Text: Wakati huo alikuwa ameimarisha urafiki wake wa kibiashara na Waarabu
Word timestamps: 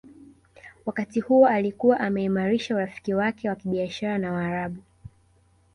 Wakati 0.85 1.19
huo 1.19 1.47
alikuwa 1.47 1.99
ameimarisha 1.99 2.75
urafiki 2.75 3.13
wake 3.13 3.49
wa 3.49 3.55
kibiashara 3.55 4.17
na 4.17 4.31
Waarabu 4.33 4.83